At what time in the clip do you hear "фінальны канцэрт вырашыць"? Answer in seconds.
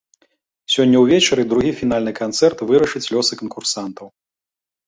1.81-3.05